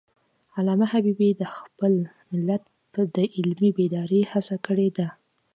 علامه 0.57 0.85
حبیبي 0.93 1.29
د 1.35 1.43
خپل 1.57 1.93
ملت 2.31 2.63
د 3.15 3.17
علمي 3.35 3.69
بیدارۍ 3.77 4.21
هڅه 4.31 4.55
کړی 4.65 4.89
ده. 4.97 5.07